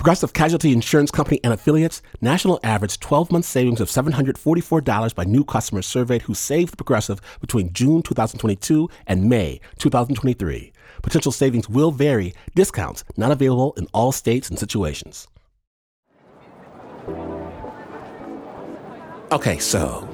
[0.00, 5.44] Progressive Casualty Insurance Company and affiliates national average 12 month savings of $744 by new
[5.44, 10.72] customers surveyed who saved Progressive between June 2022 and May 2023.
[11.02, 15.28] Potential savings will vary, discounts not available in all states and situations.
[19.30, 20.08] Okay, so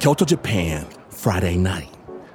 [0.00, 1.94] Kyoto, Japan, Friday night.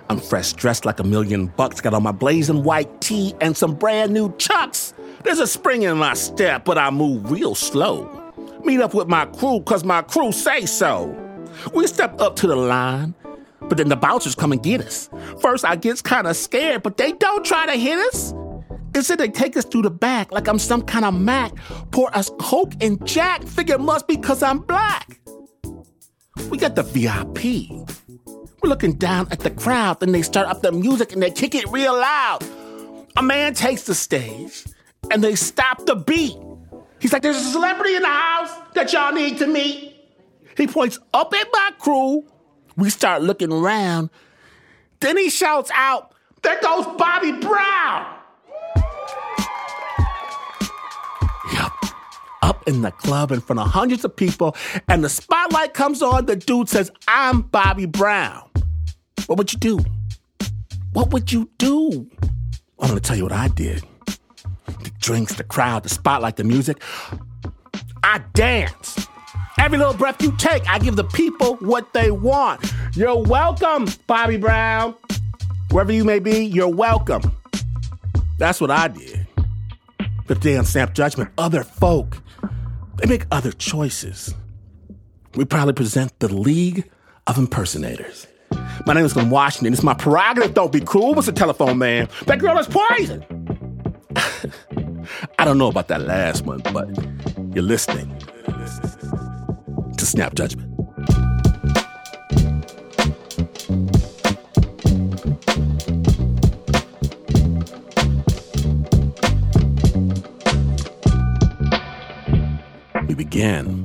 [0.10, 3.76] I'm fresh dressed like a million bucks, got on my blazing white tee and some
[3.76, 4.93] brand new chucks.
[5.24, 8.10] There's a spring in my step, but I move real slow.
[8.64, 11.18] Meet up with my crew, cause my crew say so.
[11.74, 13.16] We step up to the line,
[13.62, 15.10] but then the bouncers come and get us.
[15.40, 18.34] First, I gets kinda scared, but they don't try to hit us.
[18.96, 21.54] Instead, they take us through the back like I'm some kind of Mac,
[21.92, 25.20] pour us Coke and Jack, figure must be cause I'm black.
[26.50, 27.70] We got the VIP.
[28.62, 31.56] We're looking down at the crowd, then they start up the music and they kick
[31.56, 32.44] it real loud.
[33.16, 34.66] A man takes the stage
[35.12, 36.38] and they stop the beat.
[37.00, 39.96] He's like, There's a celebrity in the house that y'all need to meet.
[40.58, 42.26] He points up at my crew.
[42.78, 44.10] We start looking around.
[45.00, 48.16] Then he shouts out, There goes Bobby Brown.
[51.54, 51.74] Yup.
[52.42, 54.56] Up in the club in front of hundreds of people,
[54.88, 56.26] and the spotlight comes on.
[56.26, 58.50] The dude says, I'm Bobby Brown.
[59.28, 59.80] What would you do?
[60.94, 62.10] What would you do?
[62.80, 63.84] I'm gonna tell you what I did
[65.04, 66.82] drinks, the crowd, the spotlight, the music.
[68.04, 69.08] I dance.
[69.60, 72.74] Every little breath you take, I give the people what they want.
[72.96, 74.96] You're welcome, Bobby Brown.
[75.72, 77.22] Wherever you may be, you're welcome.
[78.40, 79.28] That's what I did.
[80.26, 82.18] But today on Snap Judgment, other folk,
[82.98, 84.34] they make other choices.
[85.36, 86.90] We proudly present the League
[87.28, 88.28] of Impersonators.
[88.86, 89.74] My name is Glenn Washington.
[89.74, 90.54] It's my prerogative.
[90.54, 90.80] Don't be.
[90.80, 92.08] What's a telephone man?
[92.26, 93.26] That girl is poison.
[95.40, 96.88] I don't know about that last one, but
[97.54, 98.18] you're listening
[99.98, 100.70] to Snap Judgment.
[113.08, 113.84] We begin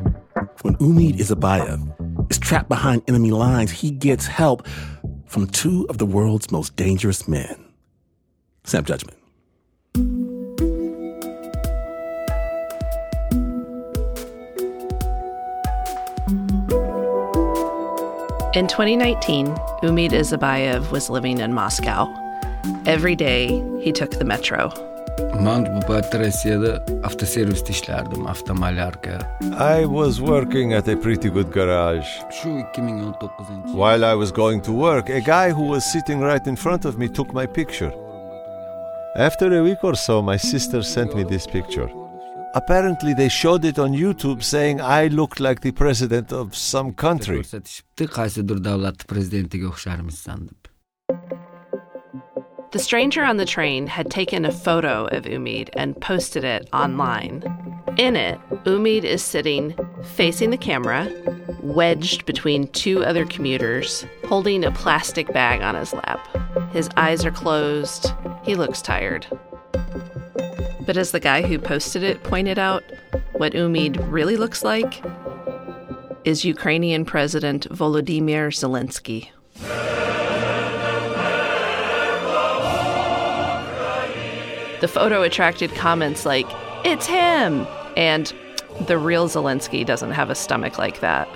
[0.62, 3.70] when Umid Isabayev is trapped behind enemy lines.
[3.70, 4.66] He gets help
[5.26, 7.64] from two of the world's most dangerous men.
[8.64, 9.17] Snap Judgment.
[18.58, 19.46] In 2019,
[19.84, 22.12] Umid Isabayev was living in Moscow.
[22.86, 24.72] Every day, he took the metro.
[25.44, 26.72] Man bu paytda Rossiyada
[27.08, 29.14] avtoservisda ishlardim, avtomalyarka.
[29.60, 32.08] I was working at a pretty good garage.
[33.82, 36.98] While I was going to work, a guy who was sitting right in front of
[36.98, 37.92] me took my picture.
[39.14, 41.88] After a week or so, my sister sent me this picture.
[42.54, 47.42] Apparently, they showed it on YouTube saying I looked like the president of some country.
[52.70, 57.42] The stranger on the train had taken a photo of Umid and posted it online.
[57.96, 61.10] In it, Umid is sitting facing the camera,
[61.62, 66.26] wedged between two other commuters, holding a plastic bag on his lap.
[66.72, 68.12] His eyes are closed.
[68.44, 69.26] He looks tired.
[70.88, 72.82] But as the guy who posted it pointed out,
[73.32, 75.04] what Umid really looks like
[76.24, 79.28] is Ukrainian President Volodymyr Zelensky.
[84.80, 86.46] The photo attracted comments like,
[86.86, 87.66] It's him!
[87.94, 88.32] And
[88.86, 91.28] the real Zelensky doesn't have a stomach like that.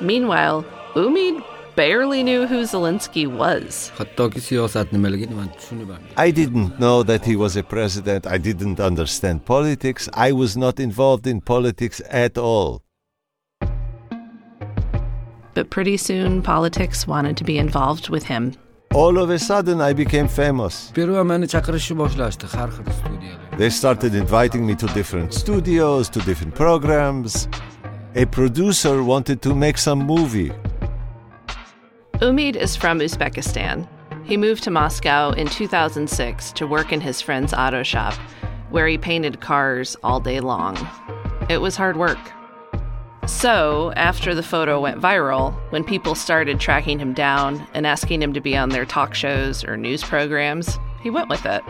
[0.00, 0.64] Meanwhile,
[0.94, 3.90] Umid barely knew who Zelensky was.
[3.96, 6.02] Hattoki siyosat nimaligini man tushunib ham.
[6.16, 8.26] I didn't know that he was a president.
[8.26, 10.08] I didn't understand politics.
[10.14, 12.82] I was not involved in politics at all.
[15.54, 18.54] But pretty soon, politics wanted to be involved with him.
[18.94, 20.92] All of a sudden, I became famous.
[20.94, 23.58] Perva meni chaqirishni boshlashdi har xil studiyalarga.
[23.58, 27.48] They started inviting me to different studios, to different programs.
[28.14, 30.52] A producer wanted to make some movie.
[32.22, 33.88] Umid is from Uzbekistan.
[34.22, 38.14] He moved to Moscow in 2006 to work in his friend's auto shop,
[38.70, 40.78] where he painted cars all day long.
[41.50, 42.20] It was hard work.
[43.26, 48.32] So, after the photo went viral, when people started tracking him down and asking him
[48.34, 51.64] to be on their talk shows or news programs, he went with it.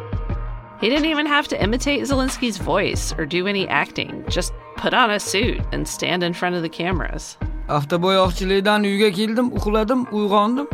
[0.82, 5.10] He didn't even have to imitate Zelensky's voice or do any acting, just put on
[5.10, 7.38] a suit and stand in front of the cameras.
[7.68, 10.68] Avtoboyoqchilikdan uyga keldim uxladim uyg'ondim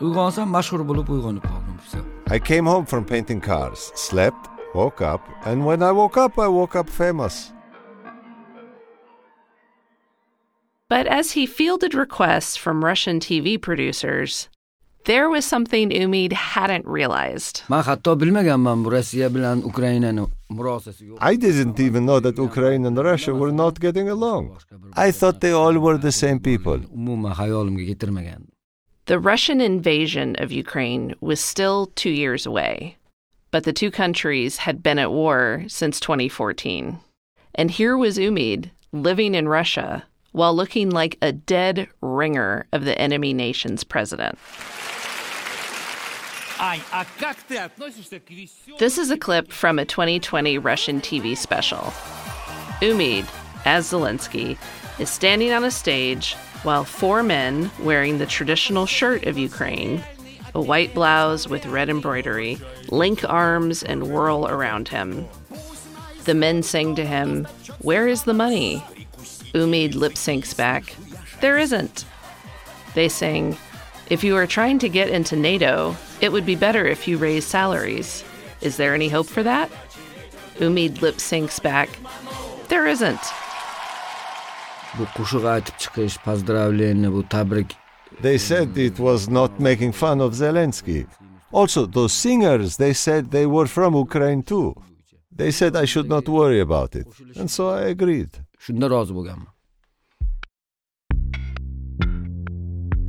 [0.00, 1.66] uyg'onsam mashhur bo'lib uyg'onib qoldim
[2.28, 6.48] I came home from painting cars, slept, woke up, and when I woke up, I
[6.48, 7.52] woke up famous.
[10.88, 14.48] But as he fielded requests from Russian TV producers,
[15.06, 17.62] there was something Umid hadn't realized.
[17.72, 20.22] man hatto bilmaganman bu rossiya bilan ukrainani
[20.58, 24.42] murosasi yo'q I didn't even know that Ukraine and Russia were not getting along.
[25.06, 26.78] I thought they all were the same people.
[26.98, 28.52] umuman xayolimga keltirmagandim
[29.12, 32.96] The Russian invasion of Ukraine was still two years away,
[33.52, 36.98] but the two countries had been at war since 2014.
[37.54, 38.70] And here was Umid
[39.08, 39.90] living in Russia
[40.32, 44.34] while looking like a dead ringer of the enemy nation's president.
[48.78, 51.92] This is a clip from a 2020 Russian TV special.
[52.80, 53.26] Umid,
[53.64, 54.56] as Zelensky,
[54.98, 60.02] is standing on a stage while four men wearing the traditional shirt of Ukraine,
[60.54, 62.58] a white blouse with red embroidery,
[62.88, 65.26] link arms and whirl around him.
[66.24, 67.46] The men sing to him,
[67.80, 68.82] Where is the money?
[69.54, 70.96] Umid lip syncs back,
[71.40, 72.04] There isn't.
[72.94, 73.56] They sing,
[74.08, 77.44] If you are trying to get into NATO, it would be better if you raise
[77.44, 78.24] salaries.
[78.60, 79.70] Is there any hope for that?
[80.58, 81.90] Umid lip syncs back.
[82.68, 83.20] There isn't.
[88.20, 91.06] They said it was not making fun of Zelensky.
[91.52, 94.74] Also, those singers, they said they were from Ukraine too.
[95.30, 97.06] They said I should not worry about it.
[97.36, 98.30] And so I agreed.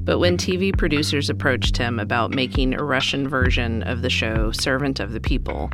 [0.07, 5.01] But when TV producers approached him about making a Russian version of the show Servant
[5.01, 5.69] of the People,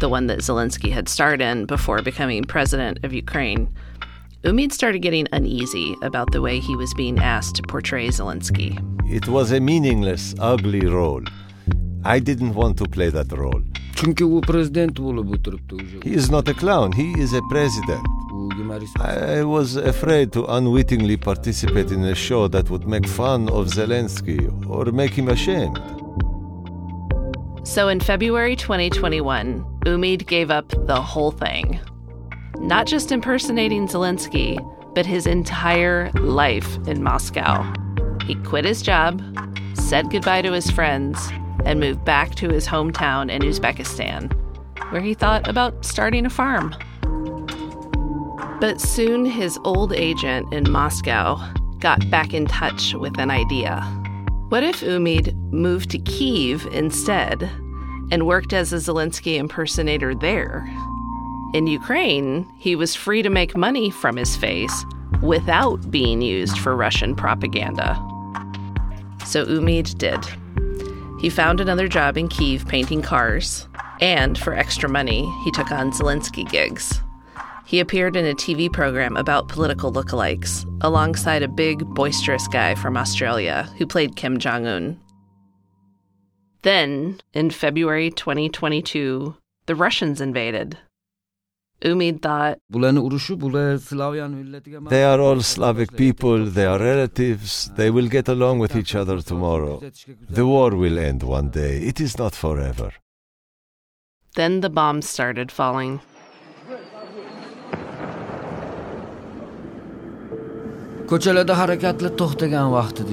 [0.00, 3.68] the one that Zelensky had starred in before becoming president of Ukraine,
[4.42, 8.72] Umid started getting uneasy about the way he was being asked to portray Zelensky.
[9.06, 11.22] It was a meaningless, ugly role.
[12.06, 13.60] I didn't want to play that role.
[16.02, 18.06] He is not a clown, he is a president
[18.52, 23.48] u yumorist I was afraid to unwittingly participate in a show that would make fun
[23.48, 25.80] of Zelensky or make him ashamed.
[27.64, 31.80] So in February 2021, Umid gave up the whole thing.
[32.58, 34.58] Not just impersonating Zelensky,
[34.94, 37.72] but his entire life in Moscow.
[38.26, 39.22] He quit his job,
[39.74, 41.18] said goodbye to his friends,
[41.64, 44.32] and moved back to his hometown in Uzbekistan,
[44.92, 46.74] where he thought about starting a farm.
[48.60, 51.38] But soon his old agent in Moscow
[51.80, 53.80] got back in touch with an idea.
[54.48, 57.42] What if Umid moved to Kiev instead
[58.10, 60.66] and worked as a Zelensky impersonator there?
[61.52, 64.84] In Ukraine, he was free to make money from his face
[65.22, 67.94] without being used for Russian propaganda.
[69.26, 70.24] So Umid did.
[71.20, 73.68] He found another job in Kiev painting cars,
[74.00, 77.00] and for extra money, he took on Zelensky gigs.
[77.66, 82.96] He appeared in a TV program about political lookalikes alongside a big, boisterous guy from
[82.96, 85.00] Australia who played Kim Jong un.
[86.62, 90.78] Then, in February 2022, the Russians invaded.
[91.82, 97.70] Umid thought, bularni urushi bular slavyan millatiga They are all Slavic people, they are relatives,
[97.76, 99.82] they will get along with each other tomorrow.
[100.30, 102.92] The war will end one day, it is not forever.
[104.36, 106.00] then the bombs started falling.
[111.10, 112.66] Ko'chalarda harakatlar to'xtagan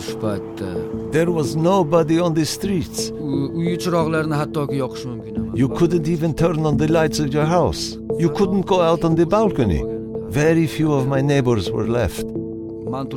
[0.07, 0.69] shu paytda
[1.12, 3.12] There was nobody on the streets.
[3.12, 7.45] Uy chiroqlarini hattoki yoqish mumkin emas You couldn't even turn on the lights of your
[7.45, 7.98] house.
[8.17, 9.83] You couldn't go out on the balcony.
[10.29, 12.25] Very few of my neighbors were left.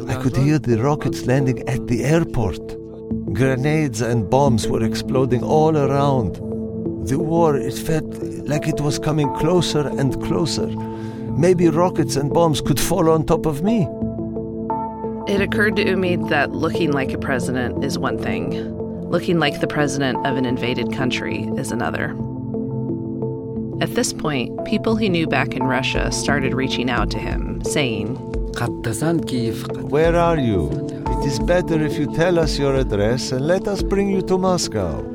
[0.08, 2.64] I could hear the rockets landing at the airport.
[3.32, 6.36] Grenades and bombs were exploding all around.
[7.08, 8.10] The war, it felt
[8.52, 10.66] like it was coming closer and closer.
[11.46, 13.88] Maybe rockets and bombs could fall on top of me.
[15.26, 18.50] It occurred to Umid that looking like a president is one thing,
[19.08, 22.10] looking like the president of an invaded country is another.
[23.80, 28.16] At this point, people he knew back in Russia started reaching out to him, saying,
[29.88, 30.68] Where are you?
[31.06, 34.36] It is better if you tell us your address and let us bring you to
[34.36, 35.10] Moscow.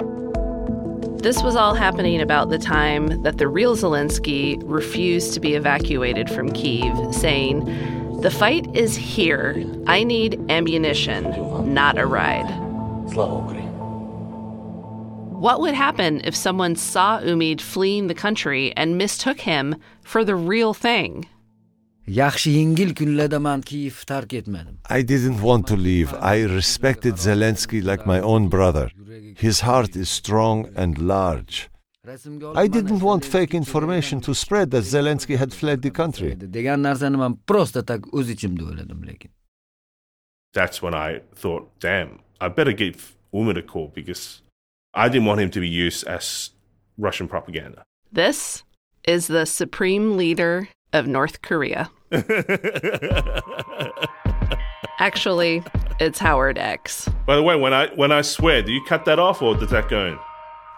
[1.22, 6.32] This was all happening about the time that the real Zelensky refused to be evacuated
[6.32, 9.64] from Kiev, saying, The fight is here.
[9.88, 11.24] I need ammunition,
[11.74, 12.50] not a ride.
[15.46, 20.36] What would happen if someone saw Umid fleeing the country and mistook him for the
[20.36, 21.28] real thing?
[22.10, 24.78] yaxshi yengil kunlarda man Kiev tark etmadim.
[24.90, 26.14] I didn't want to leave.
[26.16, 28.92] I respected Zelensky like my own brother.
[29.38, 31.70] His heart is strong and large.
[32.56, 36.36] I didn't want fake information to spread that Zelensky had fled the country.
[36.36, 39.30] degan narsani man prosta tak o'z ichimda o'yladim lekin.
[40.54, 44.42] That's when I thought, damn, I better give Umid a call because
[44.94, 46.52] I didn't want him to be used as
[46.98, 47.84] Russian propaganda.
[48.12, 48.64] This
[49.04, 51.92] is the supreme leader of North Korea.
[55.00, 55.64] Actually,
[56.00, 57.08] it's Howard X.
[57.28, 59.70] By the way, when I when I swear, do you cut that off or does
[59.70, 60.18] that go in?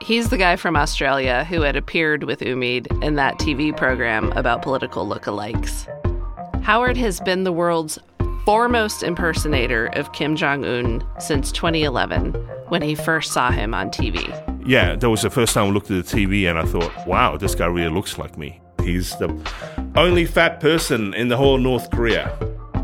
[0.02, 4.64] He's the guy from Australia who had appeared with Umid in that TV program about
[4.64, 5.88] political lookalikes.
[6.64, 8.00] Howard has been the world's
[8.44, 12.34] foremost impersonator of Kim Jong un since 2011
[12.70, 14.26] when he first saw him on TV.
[14.66, 17.38] Yeah, that was the first time I looked at the TV and I thought, wow,
[17.38, 18.60] this guy really looks like me.
[18.84, 19.30] He's the
[19.96, 22.36] only fat person in the whole North Korea.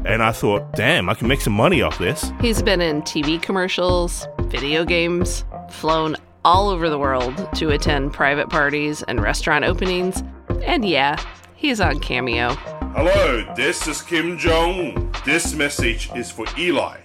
[0.05, 2.31] And I thought, damn, I can make some money off this.
[2.39, 8.49] He's been in TV commercials, video games, flown all over the world to attend private
[8.49, 10.23] parties and restaurant openings.
[10.63, 11.21] And yeah,
[11.55, 12.55] he's on Cameo.
[12.95, 15.13] Hello, this is Kim Jong.
[15.25, 16.97] This message is for Eli,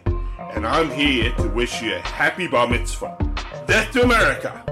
[0.55, 3.17] and I'm here to wish you a happy bar mitzvah.
[3.67, 4.65] Death to America!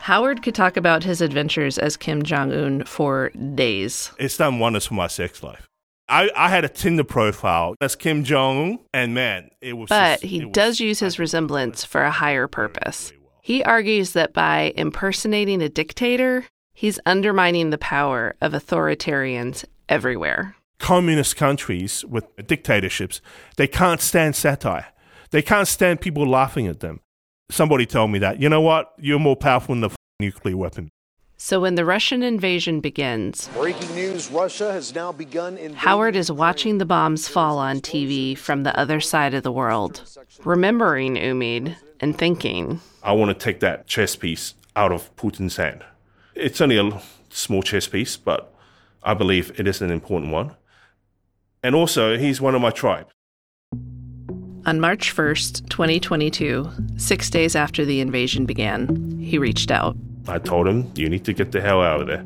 [0.00, 4.12] Howard could talk about his adventures as Kim Jong un for days.
[4.18, 5.66] It's done wonders for my sex life.
[6.08, 9.88] I, I had a Tinder profile as Kim Jong Un, and man, it was.
[9.88, 13.12] But just- he does use his resemblance for a higher purpose.
[13.42, 16.44] He argues that by impersonating a dictator,
[16.74, 20.54] he's undermining the power of authoritarians everywhere.
[20.78, 23.20] communist countries with dictatorships,
[23.56, 24.86] they can't stand satire.
[25.30, 27.00] They can't stand people laughing at them.
[27.50, 28.40] Somebody told me that.
[28.40, 28.92] You know what?
[28.98, 30.90] You're more powerful than the f- nuclear weapon.
[31.38, 36.32] So when the Russian invasion begins, Breaking news Russia has now begun invading Howard is
[36.32, 40.02] watching the bombs fall on TV from the other side of the world,
[40.44, 45.84] remembering Umid and thinking, I want to take that chess piece out of Putin's hand.
[46.34, 48.52] It's only a small chess piece, but
[49.02, 50.56] I believe it is an important one.
[51.62, 53.08] And also, he's one of my tribe.
[54.64, 59.96] On March 1st, 2022, six days after the invasion began, he reached out.
[60.28, 62.24] I told him, you need to get the hell out of there.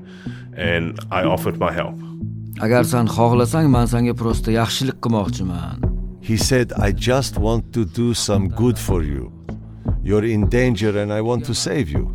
[0.57, 1.97] And I offered my help.
[2.63, 6.23] Agar sen xohlasang, man senga prosta yaxshilik qilmoqchiman.
[6.23, 9.33] He said, I just want to do some good for you.
[10.03, 12.11] You're in danger and I want to save you.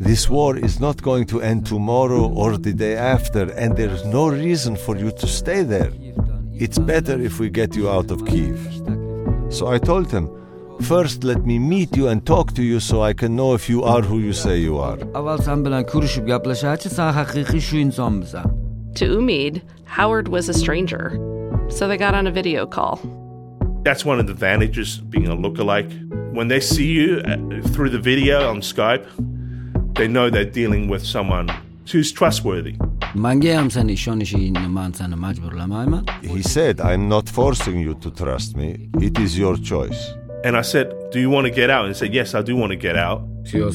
[0.00, 4.28] This war is not going to end tomorrow or the day after, and there's no
[4.28, 5.92] reason for you to stay there.
[6.52, 8.58] It's better if we get you out of Kiev.
[9.50, 10.28] So I told him,
[10.82, 13.82] First, let me meet you and talk to you so I can know if you
[13.84, 14.96] are who you say you are.
[14.96, 18.50] Avval sen bilan ko'rishib gaplashaychi, sen haqiqiy shu insonmisan.
[18.96, 21.18] To Umid, Howard was a stranger,
[21.68, 23.00] so they got on a video call.
[23.82, 25.92] That's one of the advantages of being a lookalike.
[26.32, 27.36] When they see you uh,
[27.68, 29.06] through the video on Skype,
[29.94, 31.48] they know they're dealing with someone
[31.90, 32.76] who's trustworthy.
[33.14, 36.08] Manga ham seni ishonishingni man seni majburlamayman.
[36.24, 38.90] He said, I'm not forcing you to trust me.
[39.00, 40.14] It is your choice.
[40.44, 41.86] And I said, Do you want to get out?
[41.86, 43.22] And he said, Yes, I do want to get out.
[43.54, 43.70] Oh,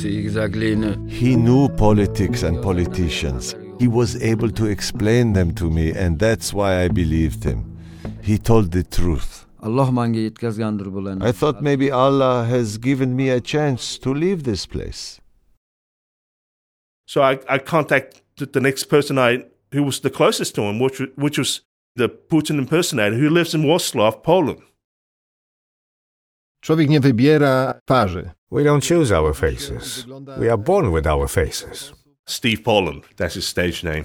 [1.08, 3.56] he knew politics and politicians.
[3.80, 7.78] He was able to explain them to me, and that's why I believed him.
[8.22, 9.48] He told the truth.
[9.64, 11.24] Alloh menga yetkazgandir bularni.
[11.24, 15.20] I thought maybe Allah has given me a chance to leave this place.
[17.08, 21.02] So I, I contacted the next person I who was the closest to him, which,
[21.16, 21.62] which was
[21.96, 24.62] the Putin impersonator who lives in Warsaw, Poland.
[26.62, 28.30] Człowiek nie wybiera twarzy.
[28.52, 30.06] We don't choose our faces.
[30.38, 31.94] We are born with our faces.
[32.26, 34.04] Steve Poland, that's his stage name.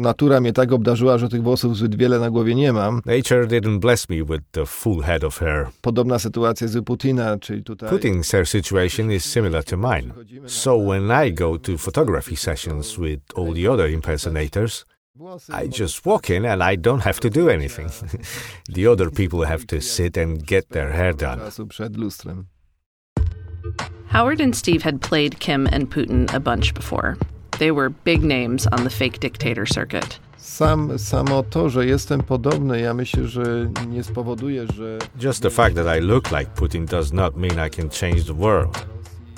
[0.00, 2.94] Natura mnie tak obdarzyła, że tych włosów zbyt wiele na głowie nie mam.
[3.06, 5.66] Nature didn't bless me with the full head of hair.
[5.80, 7.90] Podobna sytuacja z Putina, czyli tutaj...
[7.90, 10.12] Putin's hair situation is similar to mine.
[10.46, 14.86] So when I go to photography sessions with all the other impersonators,
[15.52, 17.90] I just walk in and I don't have to do anything.
[18.74, 21.38] the other people have to sit and get their hair done.
[21.38, 22.46] czasu przed lustrem.
[24.06, 27.16] Howard and Steve had played Kim and Putin a bunch before.
[27.58, 30.18] They were big names on the fake dictator circuit.
[30.36, 35.76] Sam, samo to, że jestem podobny, ja myślę, że nie spowoduje, że Just the fact
[35.76, 38.86] that I look like Putin does not mean I can change the world.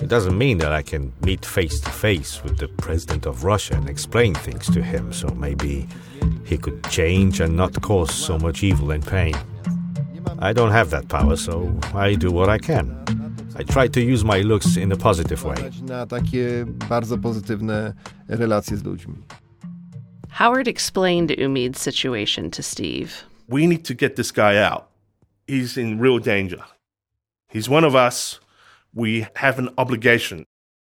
[0.02, 3.74] It doesn't mean that I can meet face to face with the president of Russia
[3.74, 5.86] and explain things to him, so maybe
[6.44, 9.34] he could change and not cause so much evil and pain.
[10.40, 12.86] I don't have that power, so I do what I can.
[13.56, 15.70] I try to use my looks in a positive way.
[15.82, 17.92] Na takie bardzo pozytywne
[18.28, 19.14] relacje z ludźmi.
[20.30, 23.10] Howard explained Umid's situation to Steve.
[23.48, 24.84] We need to get this guy out.
[25.46, 26.64] He's in real danger.
[27.54, 28.41] He's one of us.
[28.94, 30.44] We have an obligation.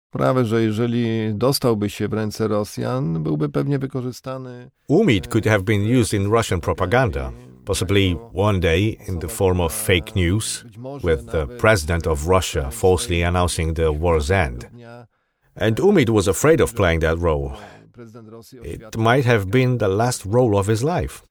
[0.09, 4.71] Sprawę, że jeżeli dostałby się w ręce Rosjan, byłby pewnie wykorzystany.
[4.89, 7.33] Umid could have been used in Russian propaganda,
[7.65, 10.65] possibly one day in the form of fake news,
[11.05, 14.71] with the president of Russia falsely announcing the war's end.
[15.55, 17.53] And Umid was afraid of playing that role.
[18.63, 21.23] It might have been the last role of his life.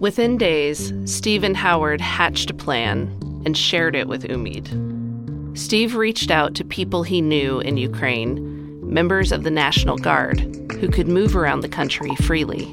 [0.00, 3.14] Within days, Steve and Howard hatched a plan
[3.44, 5.58] and shared it with Umid.
[5.58, 10.40] Steve reached out to people he knew in Ukraine, members of the National Guard,
[10.80, 12.72] who could move around the country freely.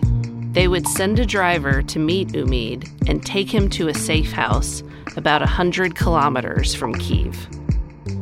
[0.53, 4.81] They would send a driver to meet Umid and take him to a safe house
[5.17, 7.46] about a 100 kilometers from Kiev.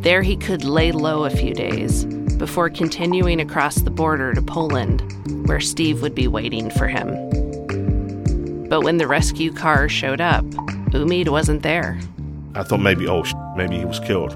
[0.01, 2.05] There he could lay low a few days
[2.37, 5.03] before continuing across the border to Poland,
[5.47, 7.34] where Steve would be waiting for him.
[8.69, 10.43] But when the rescue car showed up,
[10.91, 11.99] Umid wasn't there.
[12.55, 14.31] I thought maybe, oh, sh- maybe he was killed.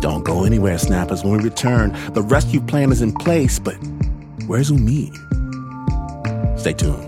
[0.00, 1.24] Don't go anywhere, snappers.
[1.24, 3.74] When we return, the rescue plan is in place, but
[4.46, 5.12] where's Umid?
[6.58, 7.07] Stay tuned.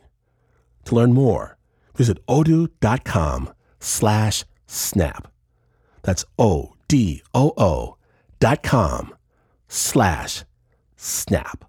[0.85, 1.57] To learn more,
[1.95, 5.31] visit odoo.com slash snap.
[6.03, 7.97] That's O-D-O-O
[8.39, 9.15] dot com
[9.67, 10.43] slash
[10.95, 11.65] snap.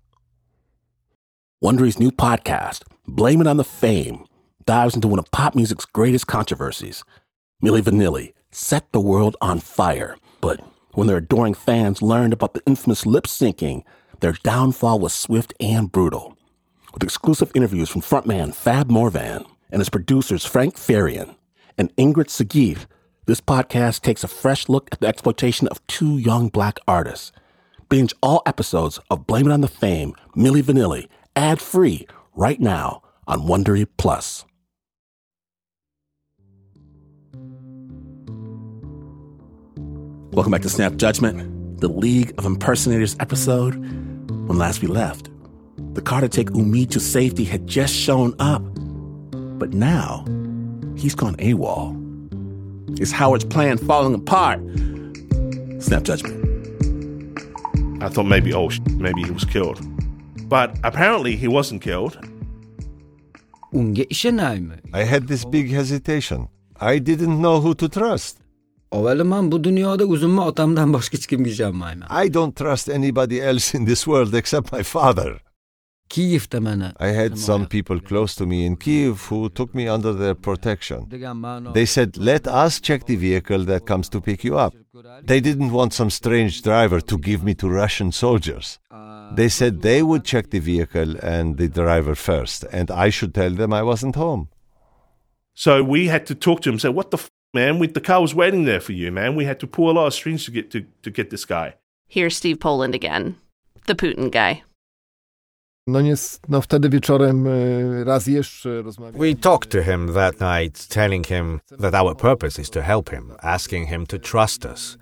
[1.63, 4.25] Wondery's new podcast, Blame It on the Fame,
[4.67, 7.05] dives into one of pop music's greatest controversies.
[7.63, 10.61] Milli Vanilli set the world on fire, but
[10.95, 13.83] when their adoring fans learned about the infamous lip syncing,
[14.21, 16.37] their downfall was swift and brutal.
[16.93, 21.37] With exclusive interviews from frontman Fab Morvan and his producers Frank Farian
[21.79, 22.87] and Ingrid Segieth,
[23.25, 27.33] this podcast takes a fresh look at the exploitation of two young black artists.
[27.89, 33.41] Binge all episodes of Blame It on the Fame, Milli Vanilli, ad-free right now on
[33.41, 34.45] Wondery Plus.
[40.33, 43.77] Welcome back to Snap Judgment, the League of Impersonators episode.
[44.47, 45.31] When last we left,
[45.95, 48.63] the car to take Umid to safety had just shown up.
[49.59, 50.25] But now,
[50.97, 51.99] he's gone AWOL.
[53.01, 54.61] Is Howard's plan falling apart?
[55.81, 56.39] Snap Judgment.
[58.03, 59.81] I thought maybe, oh, sh- maybe he was killed.
[60.49, 62.19] But apparently he wasn't killed.
[63.75, 66.49] I had this big hesitation.
[66.81, 68.39] I didn't know who to trust.
[68.93, 73.67] avvalo man bu dunyoda o'zimni otamdan boshqa hech kimga ishonmayman I don't trust anybody else
[73.79, 75.31] in this world except my father.
[76.13, 80.13] Kiyevda mana I had some people close to me in Kiev who took me under
[80.13, 81.01] their protection.
[81.73, 84.75] They said, Let us check the vehicle that comes to pick you up.
[85.31, 88.79] They didn't want some strange driver to give me to Russian soldiers.
[89.35, 93.51] They said they would check the vehicle and the driver first, and I should tell
[93.51, 94.49] them I wasn't home.
[95.55, 97.79] So we had to talk to him, say, what the f- man?
[97.79, 99.35] We, the car was waiting there for you, man.
[99.35, 101.75] We had to pull a lot of strings to get to, to get this guy.
[102.09, 103.37] Here's Steve Poland again,
[103.87, 104.63] the Putin guy.
[105.87, 106.15] No, nie,
[106.49, 107.49] no wtedy wieczorem
[108.05, 109.21] raz jeszcze rozmawiałem.
[109.21, 113.33] We talked to him that night, telling him that our purpose is to help him,
[113.43, 114.97] asking him to trust us,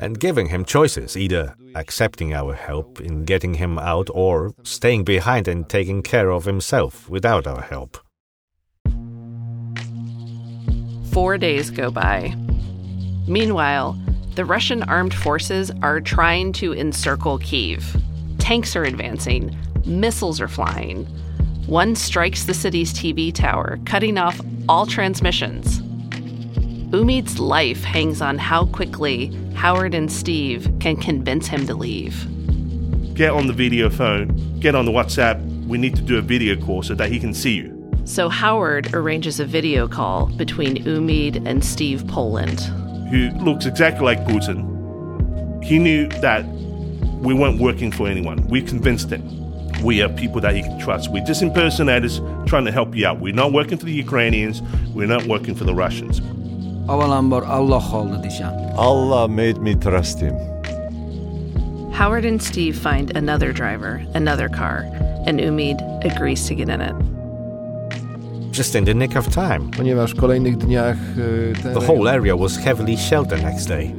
[0.00, 5.48] and giving him choices either accepting our help in getting him out or staying behind
[5.48, 7.98] and taking care of himself without our help.
[11.12, 12.34] Four days go by.
[13.28, 13.98] Meanwhile,
[14.34, 17.84] the Russian armed forces are trying to encircle Kiev.
[18.38, 19.54] Tanks are advancing,
[19.86, 21.06] missiles are flying.
[21.66, 25.80] One strikes the city's TV tower, cutting off all transmissions.
[26.92, 32.26] Umid's life hangs on how quickly Howard and Steve can convince him to leave.
[33.14, 35.40] Get on the video phone, get on the WhatsApp.
[35.66, 37.78] We need to do a video call so that he can see you.
[38.04, 42.60] So Howard arranges a video call between Umid and Steve Poland.
[43.10, 45.62] Who looks exactly like Putin.
[45.62, 46.44] He knew that
[47.22, 48.46] we weren't working for anyone.
[48.48, 49.41] We convinced him.
[49.82, 51.10] We are people that he can trust.
[51.10, 53.20] We're just impersonators trying to help you out.
[53.20, 54.62] We're not working for the Ukrainians.
[54.94, 56.20] We're not working for the Russians.
[56.88, 60.34] avvalambor Alloh qoldi deysham Allah made me trust him.
[61.92, 64.86] Howard and Steve find another driver, another car,
[65.26, 66.94] and Umid agrees to get in it.
[68.52, 69.70] Just in the nick of time.
[69.70, 70.96] Ponieważ w kolejnych dniach
[71.74, 73.94] The whole area was heavily shelled the next day.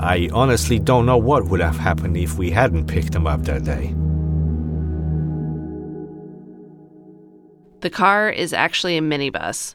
[0.00, 3.64] I honestly don't know what would have happened if we hadn't picked him up that
[3.64, 3.94] day.
[7.84, 9.74] The car is actually a minibus.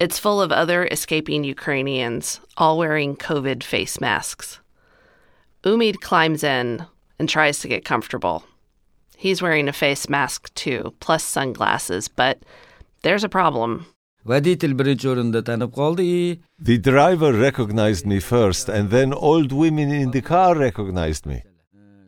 [0.00, 4.58] It's full of other escaping Ukrainians, all wearing COVID face masks.
[5.62, 6.84] Umid climbs in
[7.16, 8.42] and tries to get comfortable.
[9.16, 12.42] He's wearing a face mask too, plus sunglasses, but
[13.02, 13.86] there's a problem.
[16.58, 21.44] The driver recognized me first, and then old women in the car recognized me.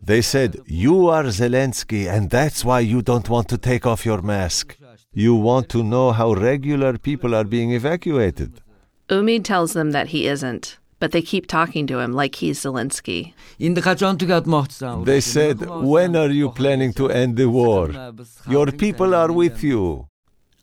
[0.02, 4.22] They said, You are Zelensky, and that's why you don't want to take off your
[4.22, 4.76] mask.
[5.12, 8.60] You want to know how regular people are being evacuated.
[9.08, 13.32] Umid tells them that he isn't, but they keep talking to him like he's Zelensky.
[13.58, 17.90] endi qachon tugatmoqchisan They said, When are you planning to end the war?
[18.48, 20.06] Your people are with you.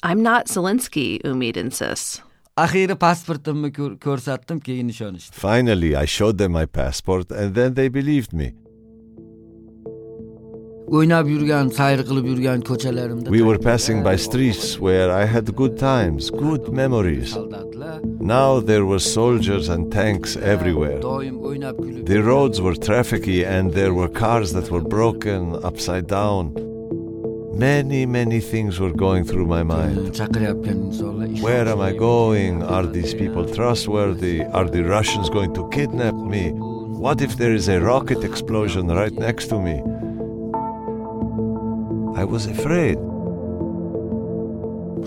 [0.02, 2.22] I'm not Zelensky, Umid insists.
[2.58, 7.90] axiyri pasportimni ko'r- ko'rsatdim keyin ishonishdi Finally, I showed them my passport, and then they
[7.90, 8.54] believed me.
[10.96, 15.78] O'ynab yurgan sayr qilib yurgan ko'chalarimda We were passing by streets where I had good
[15.78, 17.36] times, good memories.
[18.20, 21.00] Now there were soldiers and tanks everywhere.
[21.02, 26.08] doim o'ynab kulib The roads were trafficy and there were cars that were broken upside
[26.08, 26.54] down.
[27.58, 29.98] Many, many things were going through my mind.
[30.22, 32.64] chaqiryapgan insonlar ishonch Where am I going?
[32.64, 34.38] Are these people trustworthy?
[34.58, 36.52] Are the Russians going to kidnap me?
[37.06, 39.78] What if there is a rocket explosion right next to me?
[42.22, 42.98] I was afraid.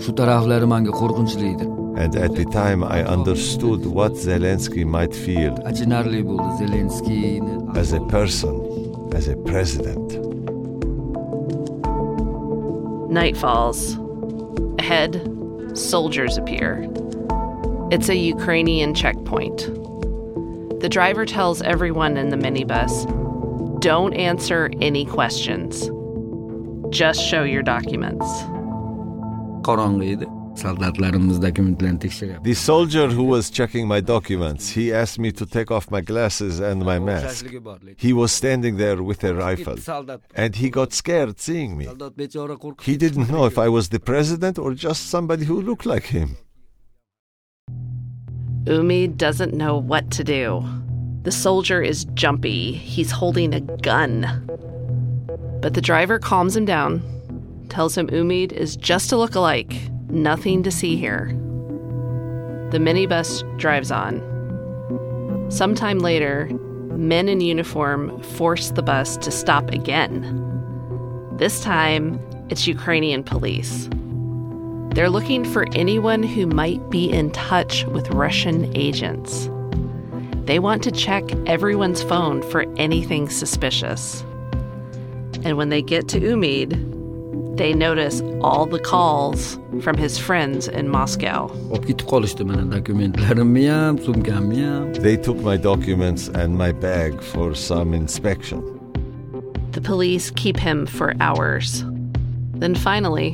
[0.03, 1.67] shu taraflari menga qo'rqinchli edi
[2.03, 7.99] And at the time, I understood what Zelensky might feel achinarli bo'ldi zelenskiyni as a
[8.15, 8.55] person,
[9.19, 10.07] as a president.
[13.19, 13.83] Night falls.
[14.79, 15.21] Ahead,
[15.85, 16.71] soldiers appear.
[17.95, 19.59] It's a Ukrainian checkpoint.
[20.85, 22.93] The driver tells everyone in the minibus
[23.89, 25.89] don't answer any questions.
[26.91, 28.25] Just show your documents.
[29.67, 30.25] qorong'i edi
[30.61, 35.89] soldatlarimiz tekshiryapti The soldier who was checking my documents, he asked me to take off
[35.89, 37.45] my glasses and my mask.
[37.45, 39.77] O'xsashligi bor lekin He was standing there with a rifle,
[40.35, 41.85] and he got scared seeing me.
[41.85, 45.61] soldat bechora qo'rqib He didn't know if I was the president or just somebody who
[45.61, 46.29] looked like him.
[48.65, 50.63] Umid doesn't know what to do.
[51.23, 52.73] The soldier is jumpy.
[52.73, 54.11] He's holding a gun.
[55.61, 57.01] But the driver calms him down,
[57.69, 59.73] tells him Umid is just a look-alike,
[60.09, 61.27] nothing to see here.
[62.71, 64.21] The minibus drives on.
[65.49, 66.49] Sometime later,
[66.95, 70.37] men in uniform force the bus to stop again.
[71.37, 72.19] This time,
[72.49, 73.89] it's Ukrainian police.
[74.93, 79.49] They're looking for anyone who might be in touch with Russian agents.
[80.45, 84.25] They want to check everyone's phone for anything suspicious.
[85.43, 86.77] And when they get to Umid,
[87.57, 91.47] they notice all the calls from his friends in Moscow.
[94.93, 98.61] They took my documents and my bag for some inspection.
[99.71, 101.83] The police keep him for hours.
[102.53, 103.33] Then finally,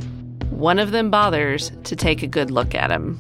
[0.50, 3.18] one of them bothers to take a good look at him.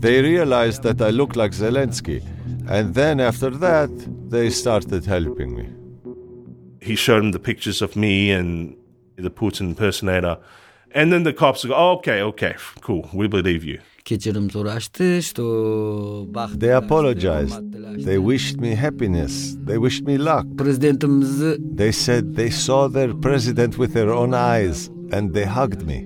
[0.00, 2.22] They realize that I look like Zelensky,
[2.68, 3.90] and then after that,
[4.30, 5.68] they started helping me.
[6.80, 8.76] He showed them the pictures of me and
[9.16, 10.38] the Putin impersonator.
[10.92, 13.80] And then the cops go, oh, okay, okay, cool, we believe you.
[16.58, 18.04] They apologized.
[18.04, 19.56] They wished me happiness.
[19.58, 20.46] They wished me luck.
[20.56, 25.98] They said they saw their president with their own eyes and they hugged me.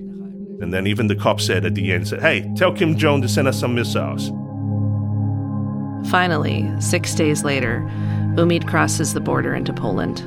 [0.61, 3.29] And then even the cop said at the end, said, hey, tell Kim Jong to
[3.29, 4.31] send us some missiles.
[6.09, 7.89] Finally, six days later,
[8.37, 10.21] Umid crosses the border into Poland.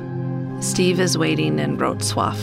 [0.63, 2.37] Steve is waiting in Wrocław.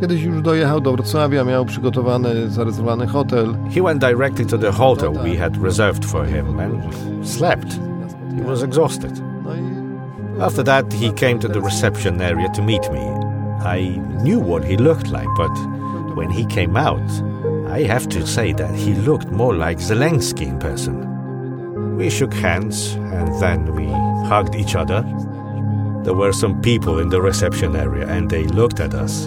[0.00, 3.56] Kiedyś już dojechał do Wrocławia, miał przygotowany, zarezerwowany hotel.
[3.74, 6.94] He went directly to the hotel we had reserved for him and
[7.28, 7.78] slept.
[8.36, 9.12] He was exhausted.
[10.40, 13.00] After that, he came to the reception area to meet me.
[13.64, 15.52] I knew what he looked like, but
[16.16, 17.10] when he came out,
[17.70, 21.05] I have to say that he looked more like Zelensky in person.
[21.96, 23.86] We shook hands and then we
[24.28, 25.02] hugged each other.
[26.04, 29.26] There were some people in the reception area and they looked at us.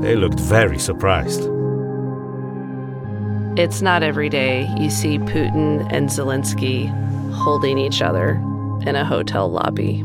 [0.00, 1.50] They looked very surprised.
[3.58, 6.86] It's not every day you see Putin and Zelensky
[7.32, 8.34] holding each other
[8.86, 10.04] in a hotel lobby.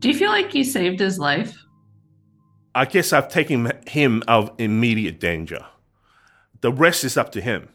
[0.00, 1.56] Do you feel like you saved his life?
[2.74, 5.64] I guess I've taken him out of immediate danger.
[6.60, 7.70] The rest is up to him.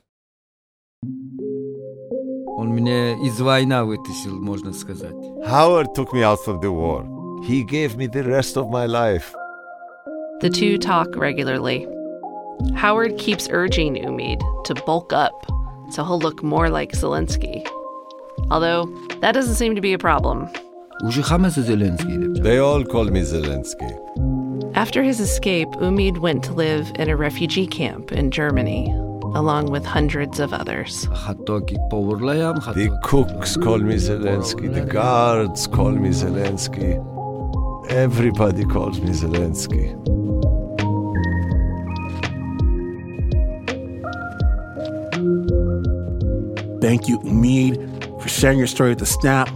[2.62, 5.14] Он меня из войны вытащил, можно сказать.
[5.46, 7.04] Howard took me out of the war.
[7.46, 9.32] He gave me the rest of my life.
[10.40, 11.86] The two talk regularly.
[12.74, 15.34] Howard keeps urging Umid to bulk up
[15.90, 17.66] so he'll look more like Zelensky.
[18.50, 18.86] Although,
[19.20, 20.48] that doesn't seem to be a problem.
[21.02, 22.42] Уже хамасы Зеленский деп.
[22.42, 23.94] They all call me Zelensky.
[24.74, 28.92] After his escape, Umid went to live in a refugee camp in Germany,
[29.35, 31.07] along with hundreds of others.
[32.75, 36.99] The cooks call me Zelensky, the guards call me Zelensky,
[37.89, 39.93] everybody calls me Zelensky.
[46.81, 49.47] Thank you, Umid, for sharing your story with the Snap.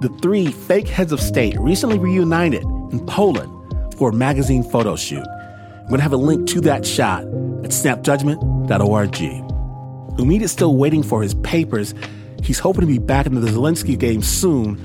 [0.00, 3.52] The three fake heads of state recently reunited in Poland
[3.96, 5.26] for a magazine photo shoot.
[5.26, 7.24] I'm going to have a link to that shot
[7.64, 10.18] at Snap Judgment snapjudgment.org.
[10.18, 11.94] Umid is still waiting for his papers.
[12.42, 14.76] He's hoping to be back in the Zelensky game soon.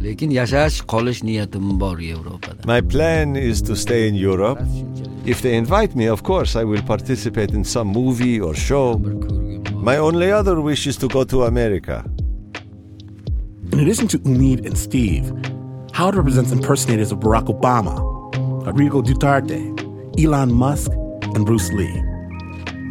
[0.00, 2.64] lekin yashash qolish niyatim bor Yevropada.
[2.64, 4.58] My plan is to stay in Europe.
[5.26, 8.98] If they invite me, of course, I will participate in some movie or show.
[9.74, 12.04] My only other wish is to go to America.
[13.72, 15.30] In addition to Umid and Steve,
[15.92, 17.94] Howard represents impersonators of Barack Obama,
[18.66, 19.60] Rodrigo Duterte,
[20.18, 20.90] Elon Musk,
[21.34, 22.09] and Bruce Lee.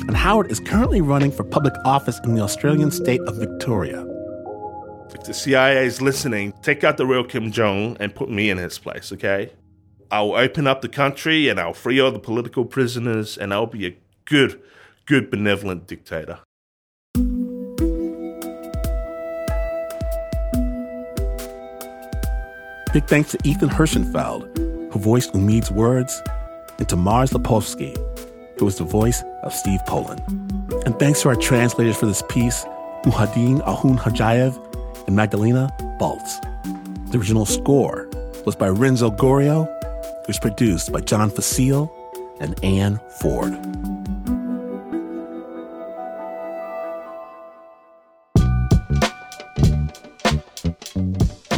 [0.09, 4.03] And Howard is currently running for public office in the Australian state of Victoria.
[5.13, 8.57] If the CIA is listening, take out the real Kim Jong and put me in
[8.57, 9.51] his place, okay?
[10.09, 13.85] I'll open up the country and I'll free all the political prisoners and I'll be
[13.85, 13.95] a
[14.25, 14.59] good,
[15.05, 16.39] good, benevolent dictator.
[22.93, 26.19] Big thanks to Ethan Hirschenfeld, who voiced Umid's words,
[26.79, 27.95] and to Mars Lepovsky,
[28.59, 30.21] who was the voice of Steve Poland.
[30.85, 32.65] And thanks to our translators for this piece,
[33.03, 36.41] Muhadin Ahun Hajayev and Magdalena Baltz.
[37.11, 38.09] The original score
[38.45, 39.67] was by Renzo Gorio.
[40.21, 41.89] It was produced by John Facile
[42.41, 43.57] and Ann Ford.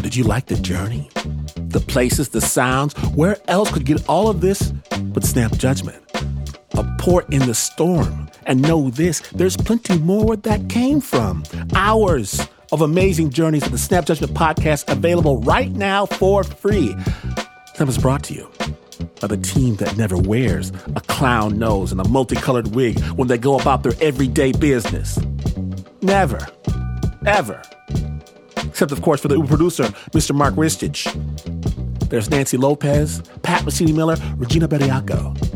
[0.02, 1.10] Did you like the journey?
[1.56, 2.94] The places, the sounds?
[3.16, 4.74] Where else could get all of this
[5.14, 6.01] but Snap Judgment?
[7.02, 8.30] A port in the storm.
[8.46, 11.44] And know this, there's plenty more where that came from.
[11.74, 16.96] Hours of amazing journeys of the Snap Judgment podcast available right now for free.
[17.76, 18.52] Snap is brought to you
[19.20, 23.38] by the team that never wears a clown nose and a multicolored wig when they
[23.38, 25.20] go about their everyday business.
[26.02, 26.48] Never,
[27.26, 27.62] ever.
[28.58, 30.36] Except, of course, for the Uber producer, Mr.
[30.36, 31.08] Mark Ristich.
[32.10, 35.51] There's Nancy Lopez, Pat Mesiti Miller, Regina Bediako,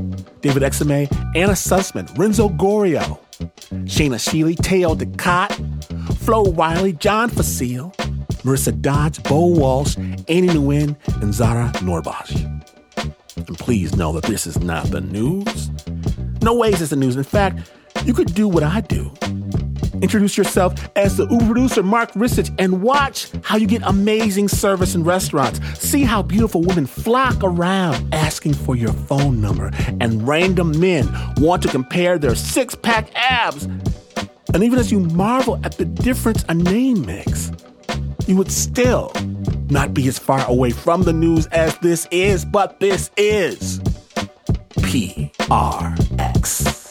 [0.45, 3.17] David Exumé, Anna Sussman, Renzo Gorio,
[3.85, 7.89] Shayna Sheely, Teo DeCott, Flo Wiley, John Facile,
[8.43, 12.35] Marissa Dodge, Bo Walsh, Annie Nguyen, and Zara Norbosch.
[13.35, 15.71] And please know that this is not the news.
[16.43, 17.15] No ways it's the news.
[17.15, 17.71] In fact,
[18.05, 19.11] you could do what I do.
[20.01, 24.95] Introduce yourself as the Uber producer Mark Ristich and watch how you get amazing service
[24.95, 25.59] in restaurants.
[25.79, 31.63] See how beautiful women flock around asking for your phone number and random men want
[31.63, 33.65] to compare their six pack abs.
[34.53, 37.51] And even as you marvel at the difference a name makes,
[38.27, 39.11] you would still
[39.69, 43.79] not be as far away from the news as this is, but this is
[44.79, 46.84] PRX.